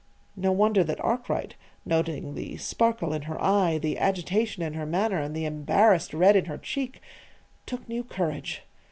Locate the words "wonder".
0.51-0.83